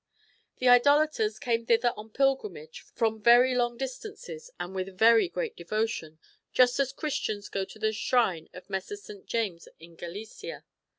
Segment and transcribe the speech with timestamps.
[0.57, 6.17] The idolaters come thither on pilgrimage from very long distances and with great devotion,
[6.51, 10.63] just as Christians go to the shrine of Messer Saint James in Gallicia.